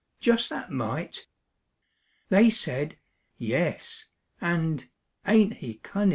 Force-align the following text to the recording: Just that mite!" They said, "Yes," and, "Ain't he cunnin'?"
Just 0.19 0.49
that 0.49 0.71
mite!" 0.71 1.27
They 2.29 2.49
said, 2.49 2.97
"Yes," 3.37 4.07
and, 4.41 4.89
"Ain't 5.27 5.57
he 5.57 5.75
cunnin'?" 5.75 6.09